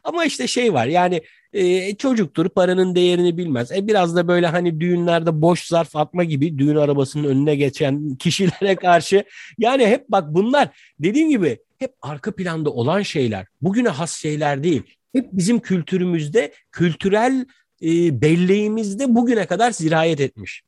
[0.05, 1.23] Ama işte şey var yani
[1.57, 3.73] e, çocuktur paranın değerini bilmez.
[3.73, 8.77] E, biraz da böyle hani düğünlerde boş zarf atma gibi düğün arabasının önüne geçen kişilere
[8.77, 9.25] karşı
[9.59, 13.47] yani hep bak bunlar dediğim gibi hep arka planda olan şeyler.
[13.63, 14.83] Bugüne has şeyler değil.
[15.13, 17.47] Hep bizim kültürümüzde, kültürel
[17.83, 20.63] e, belleğimizde bugüne kadar zirayet etmiş.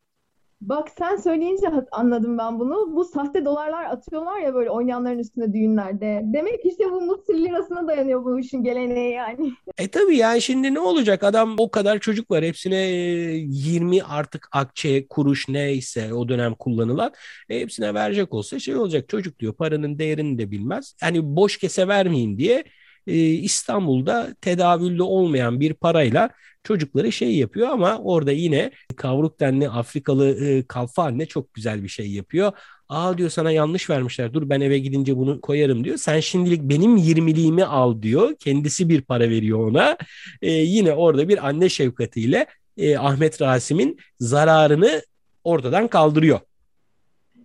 [0.61, 2.97] Bak sen söyleyince anladım ben bunu.
[2.97, 6.23] Bu sahte dolarlar atıyorlar ya böyle oynayanların üstünde düğünlerde.
[6.25, 9.53] Demek işte bu Mısır lirasına dayanıyor bu işin geleneği yani.
[9.79, 11.23] E tabii yani şimdi ne olacak?
[11.23, 12.45] Adam o kadar çocuk var.
[12.45, 17.13] Hepsine 20 e, artık akçe, kuruş neyse o dönem kullanılan.
[17.49, 19.09] E hepsine verecek olsa şey olacak.
[19.09, 20.95] Çocuk diyor paranın değerini de bilmez.
[21.03, 22.65] Yani boş kese vermeyin diye
[23.09, 26.31] e, İstanbul'da tedavüllü olmayan bir parayla
[26.65, 31.89] çocukları şey yapıyor ama orada yine kavruk denli Afrikalı e, kalfa anne çok güzel bir
[31.89, 32.53] şey yapıyor.
[32.89, 35.97] Aa diyor sana yanlış vermişler dur ben eve gidince bunu koyarım diyor.
[35.97, 38.35] Sen şimdilik benim yirmiliğimi al diyor.
[38.39, 39.97] Kendisi bir para veriyor ona.
[40.43, 45.03] E, yine orada bir anne şefkatiyle e, Ahmet Rasim'in zararını
[45.45, 46.41] ortadan kaldırıyor.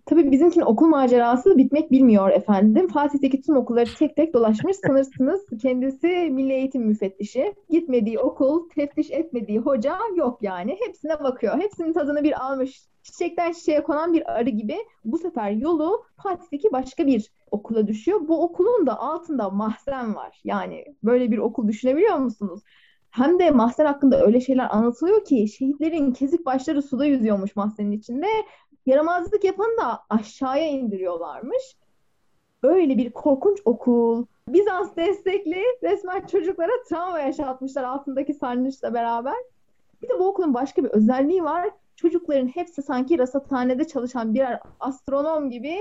[0.05, 2.87] Tabii bizimkinin okul macerası bitmek bilmiyor efendim.
[2.87, 4.77] Fatih'teki tüm okulları tek tek dolaşmış.
[4.87, 7.53] Sanırsınız kendisi Milli Eğitim Müfettişi.
[7.69, 10.77] Gitmediği okul, teftiş etmediği hoca yok yani.
[10.87, 11.59] Hepsine bakıyor.
[11.59, 12.81] Hepsinin tadını bir almış.
[13.03, 18.27] Çiçekten çiçeğe konan bir arı gibi bu sefer yolu Fatih'teki başka bir okula düşüyor.
[18.27, 20.41] Bu okulun da altında mahzen var.
[20.43, 22.61] Yani böyle bir okul düşünebiliyor musunuz?
[23.13, 28.27] Hem de mahzen hakkında öyle şeyler anlatılıyor ki şehitlerin kezik başları suda yüzüyormuş mahzenin içinde
[28.85, 31.75] yaramazlık yapanı da aşağıya indiriyorlarmış.
[32.63, 34.25] Öyle bir korkunç okul.
[34.47, 39.35] Bizans destekli resmen çocuklara travma yaşatmışlar altındaki sarnıçla beraber.
[40.01, 41.69] Bir de bu okulun başka bir özelliği var.
[41.95, 45.75] Çocukların hepsi sanki rasathanede çalışan birer astronom gibi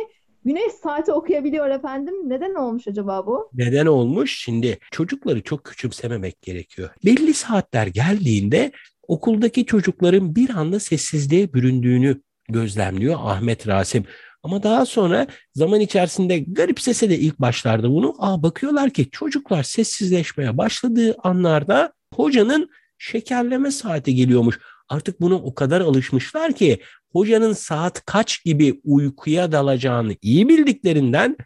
[0.44, 2.14] güneş saati okuyabiliyor efendim.
[2.24, 3.50] Neden olmuş acaba bu?
[3.54, 4.38] Neden olmuş?
[4.38, 6.90] Şimdi çocukları çok küçümsememek gerekiyor.
[7.04, 8.72] Belli saatler geldiğinde
[9.08, 12.20] okuldaki çocukların bir anda sessizliğe büründüğünü
[12.52, 14.04] gözlemliyor Ahmet Rasim.
[14.42, 20.58] Ama daha sonra zaman içerisinde garipsese de ilk başlarda bunu aa bakıyorlar ki çocuklar sessizleşmeye
[20.58, 24.60] başladığı anlarda hocanın şekerleme saati geliyormuş.
[24.88, 26.80] Artık buna o kadar alışmışlar ki
[27.12, 31.36] hocanın saat kaç gibi uykuya dalacağını iyi bildiklerinden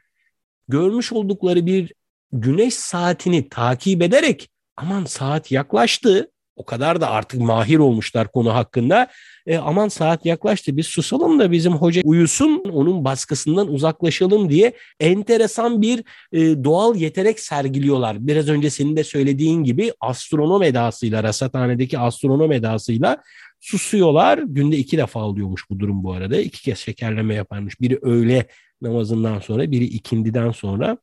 [0.69, 1.92] görmüş oldukları bir
[2.33, 9.09] güneş saatini takip ederek aman saat yaklaştı o kadar da artık mahir olmuşlar konu hakkında.
[9.47, 15.83] E, aman saat yaklaştı biz susalım da bizim hoca uyusun onun baskısından uzaklaşalım diye enteresan
[15.83, 18.16] bir e, doğal yetenek sergiliyorlar.
[18.27, 23.23] Biraz önce senin de söylediğin gibi astronom edasıyla rasathanedeki astronom edasıyla
[23.61, 24.38] susuyorlar.
[24.38, 26.37] Günde iki defa oluyormuş bu durum bu arada.
[26.37, 27.81] İki kez şekerleme yaparmış.
[27.81, 28.47] Biri öğle
[28.83, 30.99] namazından sonra biri ikindiden sonra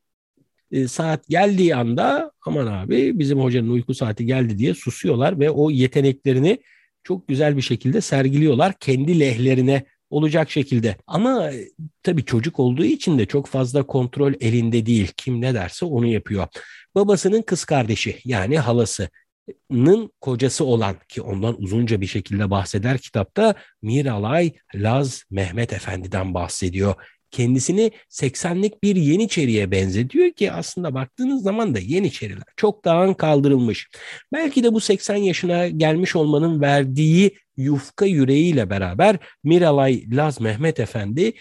[0.73, 5.71] e, saat geldiği anda aman abi bizim hocanın uyku saati geldi diye susuyorlar ve o
[5.71, 6.59] yeteneklerini
[7.03, 10.95] çok güzel bir şekilde sergiliyorlar kendi lehlerine olacak şekilde.
[11.07, 11.69] Ama e,
[12.03, 15.11] tabii çocuk olduğu için de çok fazla kontrol elinde değil.
[15.17, 16.47] Kim ne derse onu yapıyor.
[16.95, 24.53] Babasının kız kardeşi yani halasının kocası olan ki ondan uzunca bir şekilde bahseder kitapta Miralay
[24.75, 26.95] Laz Mehmet Efendi'den bahsediyor
[27.33, 33.89] kendisini 80'lik bir Yeniçeri'ye benzetiyor ki aslında baktığınız zaman da Yeniçeriler çok dağın kaldırılmış.
[34.33, 41.33] Belki de bu 80 yaşına gelmiş olmanın verdiği yufka yüreğiyle beraber Miralay Laz Mehmet Efendi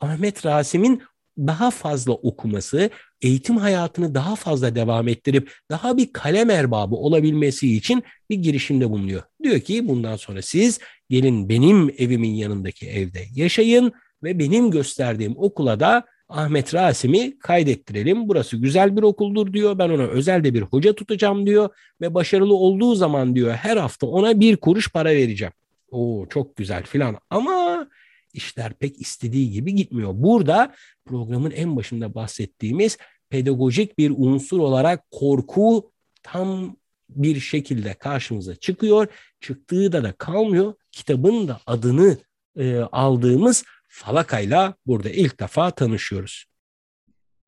[0.00, 1.02] Ahmet Rasim'in
[1.38, 2.90] daha fazla okuması,
[3.22, 9.22] eğitim hayatını daha fazla devam ettirip daha bir kalem erbabı olabilmesi için bir girişimde bulunuyor.
[9.42, 10.78] Diyor ki bundan sonra siz
[11.10, 18.28] gelin benim evimin yanındaki evde yaşayın ve benim gösterdiğim okula da Ahmet Rasim'i kaydettirelim.
[18.28, 19.78] Burası güzel bir okuldur diyor.
[19.78, 21.68] Ben ona özel de bir hoca tutacağım diyor
[22.00, 25.52] ve başarılı olduğu zaman diyor her hafta ona bir kuruş para vereceğim.
[25.90, 27.88] Oo çok güzel filan ama
[28.32, 30.10] işler pek istediği gibi gitmiyor.
[30.14, 30.74] Burada
[31.04, 32.98] programın en başında bahsettiğimiz
[33.30, 35.90] pedagojik bir unsur olarak korku
[36.22, 36.76] tam
[37.08, 39.06] bir şekilde karşımıza çıkıyor.
[39.40, 40.74] Çıktığı da da kalmıyor.
[40.92, 42.16] Kitabın da adını
[42.58, 43.64] e, aldığımız
[43.96, 46.44] falakayla burada ilk defa tanışıyoruz.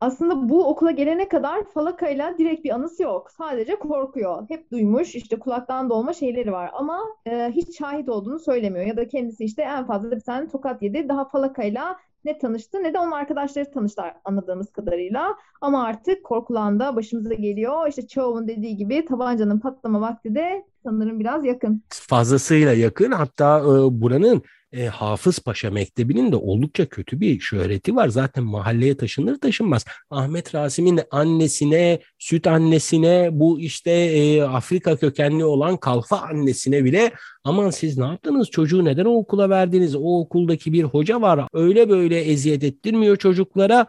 [0.01, 3.31] Aslında bu okula gelene kadar falakayla direkt bir anısı yok.
[3.31, 4.45] Sadece korkuyor.
[4.49, 8.87] Hep duymuş işte kulaktan dolma şeyleri var ama e, hiç şahit olduğunu söylemiyor.
[8.87, 11.09] Ya da kendisi işte en fazla bir tane tokat yedi.
[11.09, 15.37] Daha falakayla ne tanıştı ne de onun arkadaşları tanıştılar anladığımız kadarıyla.
[15.61, 17.89] Ama artık korkulanda başımıza geliyor.
[17.89, 21.83] İşte Çehov'un dediği gibi tabancanın patlama vakti de sanırım biraz yakın.
[21.91, 23.13] Fazlasıyla yakın.
[23.13, 28.09] Hatta e, buranın e, Hafız Paşa Mektebi'nin de oldukça kötü bir şöhreti var.
[28.09, 29.85] Zaten mahalleye taşınır taşınmaz.
[30.11, 37.13] Ahmet Rasim'in annesine, süt annesine, bu işte e, Afrika kökenli olan kalfa annesine bile
[37.45, 39.95] aman siz ne yaptınız çocuğu neden o okula verdiniz?
[39.95, 43.87] O okuldaki bir hoca var öyle böyle eziyet ettirmiyor çocuklara.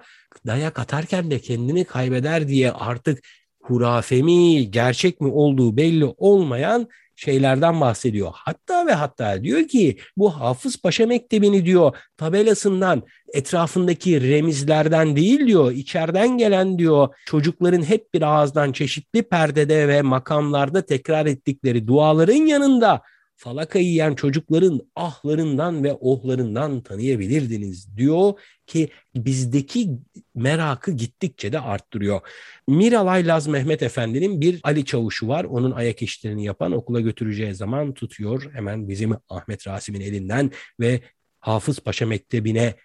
[0.47, 3.19] Dayak atarken de kendini kaybeder diye artık
[3.61, 6.87] hurafe mi, gerçek mi olduğu belli olmayan
[7.19, 8.31] şeylerden bahsediyor.
[8.33, 13.03] Hatta ve hatta diyor ki bu Hafız Paşa Mektebi'ni diyor tabelasından
[13.33, 20.85] etrafındaki remizlerden değil diyor içeriden gelen diyor çocukların hep bir ağızdan çeşitli perdede ve makamlarda
[20.85, 23.01] tekrar ettikleri duaların yanında
[23.39, 28.33] falaka yiyen çocukların ahlarından ve ohlarından tanıyabilirdiniz diyor
[28.67, 29.89] ki bizdeki
[30.35, 32.21] merakı gittikçe de arttırıyor.
[32.67, 35.43] Miralay Laz Mehmet Efendi'nin bir Ali Çavuşu var.
[35.43, 38.49] Onun ayak işlerini yapan okula götüreceği zaman tutuyor.
[38.53, 41.01] Hemen bizim Ahmet Rasim'in elinden ve
[41.39, 42.75] Hafız Paşa Mektebi'ne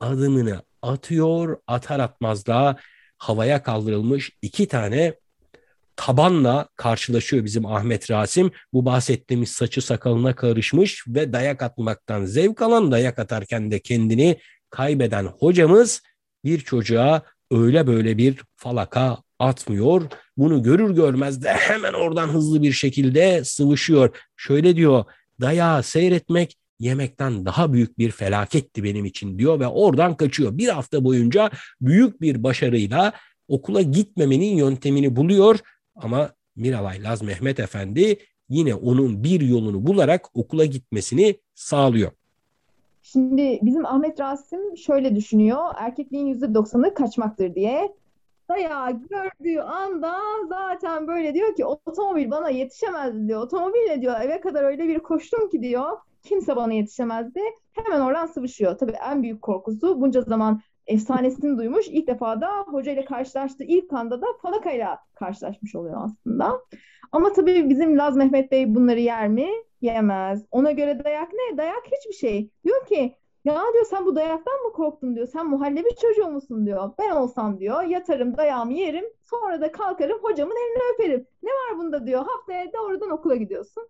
[0.00, 1.58] adımını atıyor.
[1.66, 2.76] Atar atmaz da
[3.18, 5.14] havaya kaldırılmış iki tane
[5.96, 8.50] tabanla karşılaşıyor bizim Ahmet Rasim.
[8.72, 14.38] Bu bahsettiğimiz saçı sakalına karışmış ve dayak atmaktan zevk alan dayak atarken de kendini
[14.70, 16.02] kaybeden hocamız
[16.44, 20.02] bir çocuğa öyle böyle bir falaka atmıyor.
[20.36, 24.16] Bunu görür görmez de hemen oradan hızlı bir şekilde sıvışıyor.
[24.36, 25.04] Şöyle diyor
[25.40, 30.58] dayağı seyretmek yemekten daha büyük bir felaketti benim için diyor ve oradan kaçıyor.
[30.58, 33.12] Bir hafta boyunca büyük bir başarıyla
[33.48, 35.58] okula gitmemenin yöntemini buluyor
[35.96, 42.12] ama Miralay Laz Mehmet Efendi yine onun bir yolunu bularak okula gitmesini sağlıyor.
[43.02, 45.64] Şimdi bizim Ahmet Rasim şöyle düşünüyor.
[45.76, 47.94] Erkekliğin yüzde doksanı kaçmaktır diye.
[48.48, 53.42] Dayağı gördüğü anda zaten böyle diyor ki otomobil bana yetişemezdi diyor.
[53.42, 55.98] Otomobille diyor eve kadar öyle bir koştum ki diyor.
[56.22, 57.40] Kimse bana yetişemezdi.
[57.72, 58.78] Hemen oradan sıvışıyor.
[58.78, 61.88] Tabii en büyük korkusu bunca zaman efsanesini duymuş.
[61.88, 66.60] İlk defa da hoca ile karşılaştığı ilk anda da falakayla karşılaşmış oluyor aslında.
[67.12, 69.48] Ama tabii bizim Laz Mehmet Bey bunları yer mi?
[69.80, 70.46] Yemez.
[70.50, 71.56] Ona göre dayak ne?
[71.56, 72.50] Dayak hiçbir şey.
[72.64, 75.26] Diyor ki ya diyor sen bu dayaktan mı korktun diyor.
[75.26, 76.90] Sen muhallebi çocuğu musun diyor.
[76.98, 79.04] Ben olsam diyor yatarım dayağımı yerim.
[79.22, 81.26] Sonra da kalkarım hocamın elini öperim.
[81.42, 82.24] Ne var bunda diyor.
[82.26, 83.88] Haftaya doğrudan okula gidiyorsun.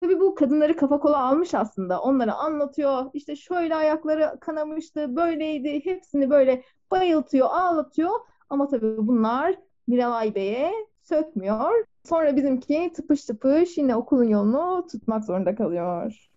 [0.00, 2.00] Tabii bu kadınları kafa kola almış aslında.
[2.00, 3.10] Onları anlatıyor.
[3.14, 5.84] İşte şöyle ayakları kanamıştı, böyleydi.
[5.84, 8.10] Hepsini böyle bayıltıyor, ağlatıyor.
[8.50, 9.54] Ama tabii bunlar
[9.86, 11.84] Miralay Bey'e sökmüyor.
[12.08, 16.28] Sonra bizimki tıpış tıpış yine okulun yolunu tutmak zorunda kalıyor.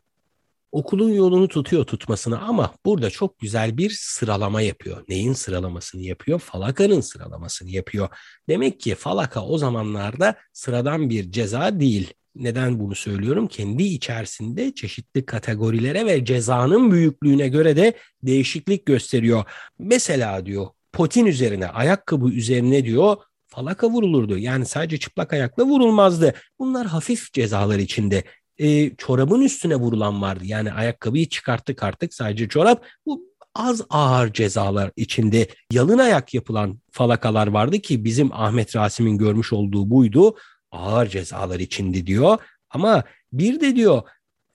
[0.71, 5.03] Okulun yolunu tutuyor tutmasını ama burada çok güzel bir sıralama yapıyor.
[5.09, 6.39] Neyin sıralamasını yapıyor?
[6.39, 8.09] Falaka'nın sıralamasını yapıyor.
[8.49, 12.13] Demek ki falaka o zamanlarda sıradan bir ceza değil.
[12.39, 13.47] Neden bunu söylüyorum?
[13.47, 19.43] Kendi içerisinde çeşitli kategorilere ve cezanın büyüklüğüne göre de değişiklik gösteriyor.
[19.79, 24.37] Mesela diyor potin üzerine, ayakkabı üzerine diyor falaka vurulurdu.
[24.37, 26.33] Yani sadece çıplak ayakla vurulmazdı.
[26.59, 28.23] Bunlar hafif cezalar içinde.
[28.57, 30.43] E, çorabın üstüne vurulan vardı.
[30.45, 32.85] Yani ayakkabıyı çıkarttık artık sadece çorap.
[33.05, 33.23] Bu
[33.55, 39.89] az ağır cezalar içinde yalın ayak yapılan falakalar vardı ki bizim Ahmet Rasim'in görmüş olduğu
[39.89, 40.35] buydu
[40.71, 42.37] ağır cezalar içindi diyor.
[42.69, 43.03] Ama
[43.33, 44.01] bir de diyor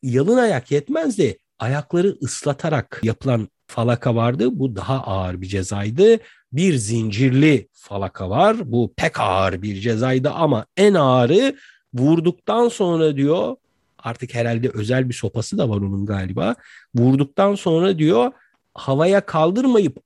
[0.02, 1.38] yalın ayak yetmezdi.
[1.58, 4.48] Ayakları ıslatarak yapılan falaka vardı.
[4.52, 6.18] Bu daha ağır bir cezaydı.
[6.52, 8.72] Bir zincirli falaka var.
[8.72, 11.56] Bu pek ağır bir cezaydı ama en ağırı
[11.94, 13.56] vurduktan sonra diyor
[13.98, 16.54] artık herhalde özel bir sopası da var onun galiba.
[16.94, 18.32] Vurduktan sonra diyor
[18.74, 19.98] havaya kaldırmayıp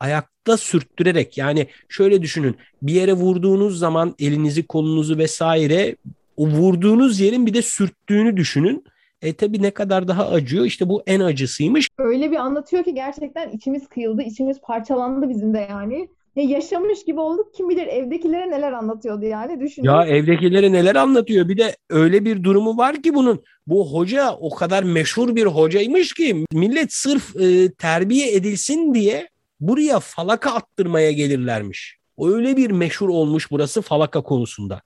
[0.47, 5.97] ayakta sürttürerek yani şöyle düşünün bir yere vurduğunuz zaman elinizi kolunuzu vesaire
[6.37, 8.85] o vurduğunuz yerin bir de sürttüğünü düşünün.
[9.23, 11.89] E tabi ne kadar daha acıyor işte bu en acısıymış.
[11.99, 16.09] Öyle bir anlatıyor ki gerçekten içimiz kıyıldı, içimiz parçalandı bizim de yani.
[16.37, 17.55] Ya yaşamış gibi olduk.
[17.55, 19.85] Kim bilir evdekilere neler anlatıyordu yani düşün.
[19.85, 21.49] Ya evdekilere neler anlatıyor.
[21.49, 23.43] Bir de öyle bir durumu var ki bunun.
[23.67, 29.29] Bu hoca o kadar meşhur bir hocaymış ki millet sırf e, terbiye edilsin diye
[29.61, 31.99] buraya falaka attırmaya gelirlermiş.
[32.19, 34.83] Öyle bir meşhur olmuş burası falaka konusunda.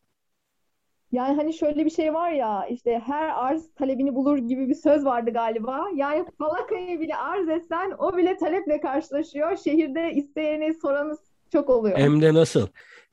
[1.13, 5.05] Yani hani şöyle bir şey var ya işte her arz talebini bulur gibi bir söz
[5.05, 5.87] vardı galiba.
[5.97, 9.57] Yani falakayı bile arz etsen o bile taleple karşılaşıyor.
[9.57, 11.17] Şehirde isteyeni soranı
[11.53, 11.99] çok oluyor.
[11.99, 12.67] Hem de nasıl?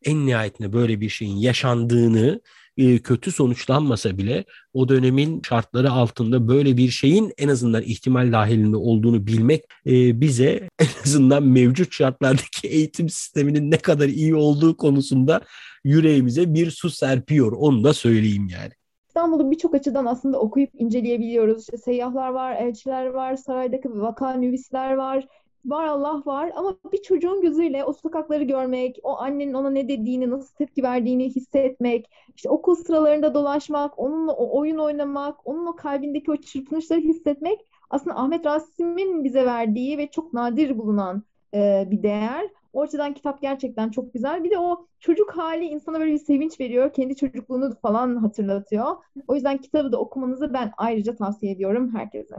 [0.06, 2.42] En nihayetinde böyle bir şeyin yaşandığını
[2.78, 8.78] e, kötü sonuçlanmasa bile o dönemin şartları altında böyle bir şeyin en azından ihtimal dahilinde
[8.78, 15.42] olduğunu bilmek e, bize en azından mevcut şartlardaki eğitim sisteminin ne kadar iyi olduğu konusunda
[15.84, 17.52] yüreğimize bir su serpiyor.
[17.52, 18.72] Onu da söyleyeyim yani.
[19.08, 21.62] İstanbul'u birçok açıdan aslında okuyup inceleyebiliyoruz.
[21.62, 25.28] İşte seyyahlar var, elçiler var, saraydaki vaka nüvisler var
[25.66, 30.30] var Allah var ama bir çocuğun gözüyle o sokakları görmek, o annenin ona ne dediğini,
[30.30, 36.32] nasıl tepki verdiğini hissetmek, işte okul sıralarında dolaşmak, onunla o oyun oynamak, onun o kalbindeki
[36.32, 42.50] o çırpınışları hissetmek aslında Ahmet Rasim'in bize verdiği ve çok nadir bulunan e, bir değer.
[42.74, 42.86] O
[43.16, 44.44] kitap gerçekten çok güzel.
[44.44, 46.94] Bir de o çocuk hali insana böyle bir sevinç veriyor.
[46.94, 48.96] Kendi çocukluğunu falan hatırlatıyor.
[49.28, 52.36] O yüzden kitabı da okumanızı ben ayrıca tavsiye ediyorum herkese.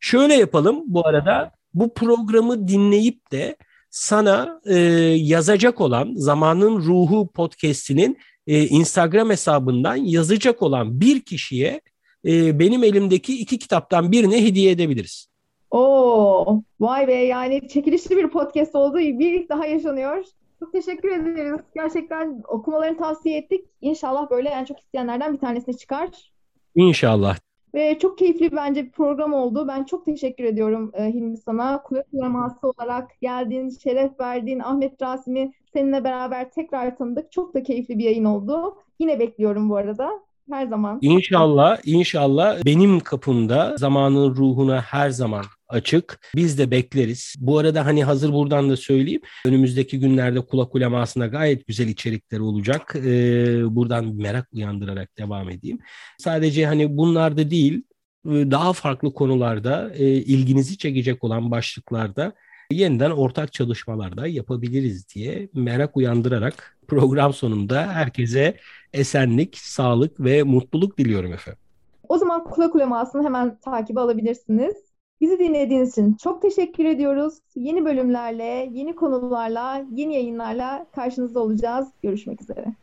[0.00, 3.56] Şöyle yapalım bu arada bu programı dinleyip de
[3.90, 4.74] sana e,
[5.16, 11.80] yazacak olan Zamanın Ruhu podcast'inin e, Instagram hesabından yazacak olan bir kişiye
[12.26, 15.28] e, benim elimdeki iki kitaptan birini hediye edebiliriz.
[15.70, 18.98] Oo, vay be yani çekilişli bir podcast oldu.
[18.98, 20.24] Bir ilk daha yaşanıyor.
[20.60, 21.60] Çok teşekkür ederiz.
[21.74, 23.64] Gerçekten okumalarını tavsiye ettik.
[23.80, 26.32] İnşallah böyle en çok isteyenlerden bir tanesine çıkar.
[26.74, 27.36] İnşallah.
[27.74, 29.68] Ve çok keyifli bence bir program oldu.
[29.68, 31.82] Ben çok teşekkür ediyorum e, Hilmi sana.
[31.82, 37.32] Kulak uleması olarak geldiğin, şeref verdiğin Ahmet Rasim'i seninle beraber tekrar tanıdık.
[37.32, 38.78] Çok da keyifli bir yayın oldu.
[38.98, 40.10] Yine bekliyorum bu arada.
[40.50, 40.98] Her zaman.
[41.02, 46.18] İnşallah, inşallah benim kapımda zamanın ruhuna her zaman açık.
[46.36, 47.34] Biz de bekleriz.
[47.38, 49.20] Bu arada hani hazır buradan da söyleyeyim.
[49.46, 52.96] Önümüzdeki günlerde kulak ulemasına gayet güzel içerikler olacak.
[52.96, 55.78] Ee, buradan merak uyandırarak devam edeyim.
[56.18, 57.82] Sadece hani bunlarda değil
[58.26, 62.32] daha farklı konularda e, ilginizi çekecek olan başlıklarda
[62.74, 68.56] yeniden ortak çalışmalarda yapabiliriz diye merak uyandırarak program sonunda herkese
[68.92, 71.60] esenlik, sağlık ve mutluluk diliyorum efendim.
[72.08, 74.74] O zaman kulak ulemasını hemen takip alabilirsiniz.
[75.20, 77.34] Bizi dinlediğiniz için çok teşekkür ediyoruz.
[77.54, 81.88] Yeni bölümlerle, yeni konularla, yeni yayınlarla karşınızda olacağız.
[82.02, 82.74] Görüşmek üzere.